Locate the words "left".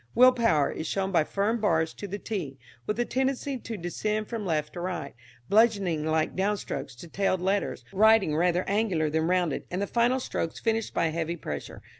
4.47-4.73